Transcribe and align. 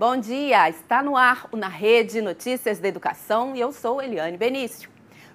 Bom 0.00 0.16
dia, 0.16 0.66
está 0.70 1.02
no 1.02 1.14
ar 1.14 1.46
o 1.52 1.58
Na 1.58 1.68
Rede 1.68 2.22
Notícias 2.22 2.78
da 2.78 2.88
Educação 2.88 3.54
e 3.54 3.60
eu 3.60 3.70
sou 3.70 4.00
Eliane 4.00 4.38
Benício. 4.38 4.88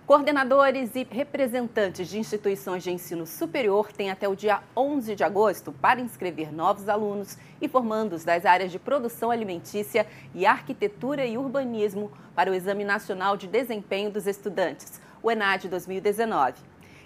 Coordenadores 0.08 0.96
e 0.96 1.08
representantes 1.08 2.08
de 2.08 2.18
instituições 2.18 2.84
de 2.84 2.90
ensino 2.90 3.28
superior 3.28 3.92
têm 3.92 4.10
até 4.10 4.28
o 4.28 4.36
dia 4.36 4.64
11 4.76 5.14
de 5.14 5.24
agosto 5.24 5.72
para 5.72 6.02
inscrever 6.02 6.52
novos 6.52 6.90
alunos 6.90 7.38
e 7.62 7.68
formandos 7.68 8.24
das 8.24 8.44
áreas 8.44 8.72
de 8.72 8.80
produção 8.80 9.30
alimentícia 9.30 10.08
e 10.34 10.48
arquitetura 10.48 11.28
e 11.28 11.38
urbanismo 11.38 12.12
para 12.34 12.50
o 12.50 12.56
Exame 12.56 12.84
Nacional 12.84 13.38
de 13.38 13.46
Desempenho 13.46 14.10
dos 14.10 14.26
Estudantes, 14.26 15.00
o 15.22 15.30
ENAD 15.30 15.70
2019. 15.70 16.56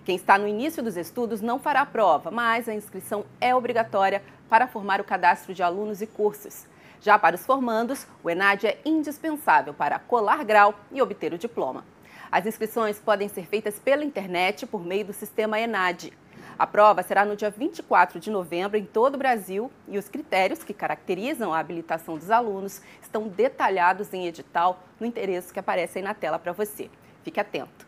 Quem 0.06 0.16
está 0.16 0.38
no 0.38 0.48
início 0.48 0.82
dos 0.82 0.96
estudos 0.96 1.42
não 1.42 1.60
fará 1.60 1.86
prova, 1.86 2.32
mas 2.32 2.70
a 2.70 2.74
inscrição 2.74 3.26
é 3.42 3.54
obrigatória 3.54 4.24
para 4.48 4.66
formar 4.66 5.02
o 5.02 5.04
cadastro 5.04 5.54
de 5.54 5.62
alunos 5.62 6.02
e 6.02 6.08
cursos. 6.08 6.66
Já 7.02 7.18
para 7.18 7.36
os 7.36 7.46
formandos, 7.46 8.06
o 8.22 8.30
ENAD 8.30 8.68
é 8.68 8.78
indispensável 8.84 9.74
para 9.74 10.00
colar 10.00 10.44
grau 10.44 10.76
e 10.92 11.02
obter 11.02 11.34
o 11.34 11.38
diploma. 11.38 11.86
As 12.32 12.46
inscrições 12.46 13.00
podem 13.00 13.30
ser 13.30 13.46
feitas 13.48 13.80
pela 13.80 14.04
internet 14.04 14.68
por 14.68 14.84
meio 14.84 15.06
do 15.06 15.14
sistema 15.14 15.60
ENAD. 15.60 16.12
A 16.58 16.68
prova 16.68 17.02
será 17.02 17.24
no 17.24 17.38
dia 17.38 17.50
24 17.50 18.20
de 18.20 18.30
novembro 18.30 18.78
em 18.78 18.84
todo 18.84 19.16
o 19.16 19.18
Brasil 19.18 19.72
e 19.88 19.98
os 19.98 20.10
critérios 20.10 20.62
que 20.62 20.74
caracterizam 20.74 21.54
a 21.54 21.60
habilitação 21.60 22.18
dos 22.18 22.30
alunos 22.30 22.82
estão 23.02 23.30
detalhados 23.30 24.14
em 24.14 24.28
edital 24.28 24.84
no 25.00 25.06
endereço 25.06 25.54
que 25.54 25.60
aparece 25.60 26.00
aí 26.00 26.04
na 26.04 26.14
tela 26.14 26.38
para 26.38 26.52
você. 26.52 26.90
Fique 27.24 27.40
atento. 27.40 27.88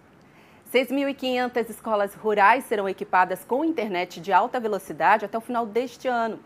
6.500 0.74 1.70
escolas 1.70 2.14
rurais 2.16 2.64
serão 2.64 2.88
equipadas 2.88 3.44
com 3.44 3.66
internet 3.66 4.22
de 4.22 4.32
alta 4.32 4.58
velocidade 4.58 5.26
até 5.26 5.38
o 5.38 5.42
final 5.42 5.66
deste 5.66 6.08
ano. 6.08 6.40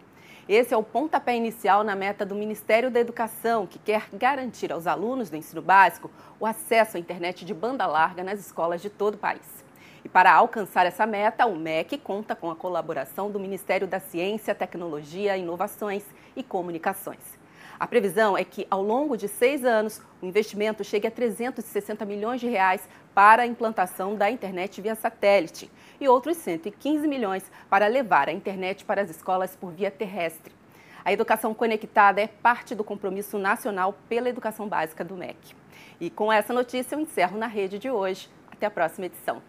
Esse 0.48 0.76
é 0.76 0.78
o 0.78 0.84
pontapé 0.84 1.36
inicial 1.36 1.84
na 1.84 1.96
meta 1.96 2.24
do 2.24 2.36
Ministério 2.36 2.92
da 2.92 3.00
Educação, 3.00 3.66
que 3.66 3.80
quer 3.80 4.08
garantir 4.14 4.72
aos 4.72 4.86
alunos 4.86 5.28
do 5.28 5.36
ensino 5.36 5.60
básico 5.60 6.12
o 6.40 6.46
acesso 6.46 6.98
à 6.98 7.00
internet 7.00 7.44
de 7.44 7.52
banda 7.52 7.88
larga 7.88 8.24
nas 8.24 8.40
escolas 8.40 8.80
de 8.80 8.88
todo 8.88 9.16
o 9.16 9.18
país. 9.18 9.66
E 10.04 10.10
para 10.10 10.32
alcançar 10.32 10.86
essa 10.86 11.08
meta, 11.08 11.48
o 11.48 11.56
MEC 11.56 11.98
conta 11.98 12.36
com 12.36 12.52
a 12.52 12.56
colaboração 12.56 13.32
do 13.32 13.40
Ministério 13.40 13.88
da 13.88 14.00
Ciência, 14.00 14.54
Tecnologia, 14.54 15.36
Inovações 15.36 16.04
e 16.36 16.44
Comunicações. 16.44 17.45
A 17.80 17.86
previsão 17.86 18.38
é 18.38 18.44
que, 18.44 18.66
ao 18.70 18.82
longo 18.82 19.18
de 19.18 19.28
seis 19.28 19.66
anos, 19.66 20.02
o 20.22 20.26
investimento 20.26 20.84
chegue 20.84 21.08
a 21.08 21.12
360 21.12 22.06
milhões 22.06 22.40
de 22.40 22.48
reais 22.48 22.88
para 23.14 23.44
a 23.44 23.48
implantação 23.48 24.16
da 24.16 24.30
internet 24.30 24.82
via 24.82 24.96
satélite 24.96 25.70
e 26.00 26.08
outros 26.08 26.38
115 26.38 27.08
milhões 27.08 27.52
para 27.70 27.88
levar 27.88 28.30
a 28.30 28.32
internet 28.32 28.86
para 28.86 29.02
as 29.02 29.10
escolas 29.10 29.56
por 29.56 29.72
via 29.72 29.92
terrestre. 29.92 30.54
A 31.04 31.14
educação 31.14 31.54
conectada 31.54 32.22
é 32.22 32.28
parte 32.28 32.74
do 32.74 32.84
compromisso 32.84 33.38
nacional 33.38 33.96
pela 34.10 34.30
educação 34.30 34.68
básica 34.68 35.04
do 35.04 35.16
MEC. 35.16 35.56
E 36.00 36.10
com 36.10 36.32
essa 36.32 36.54
notícia 36.54 36.96
eu 36.96 37.00
encerro 37.00 37.38
na 37.38 37.48
rede 37.48 37.78
de 37.78 37.90
hoje. 37.90 38.30
Até 38.52 38.66
a 38.66 38.72
próxima 38.72 39.06
edição. 39.06 39.42